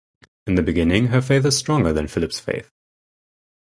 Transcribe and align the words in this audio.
In 0.47 0.55
the 0.55 0.63
beginning, 0.63 1.09
her 1.09 1.21
faith 1.21 1.45
is 1.45 1.55
stronger 1.59 1.93
than 1.93 2.07
Philip's 2.07 2.39
faith. 2.39 2.71